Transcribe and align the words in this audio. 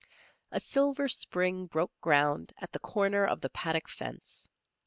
A 0.51 0.59
silver 0.59 1.07
spring 1.07 1.67
broke 1.67 1.91
ground 2.01 2.53
at 2.59 2.71
the 2.71 2.79
corner 2.79 3.23
of 3.23 3.39
the 3.41 3.51
paddock 3.51 3.87
fence. 3.87 4.49